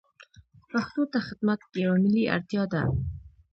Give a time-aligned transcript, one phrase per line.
[0.69, 2.81] پښتو ته خدمت یوه ملي اړتیا ده.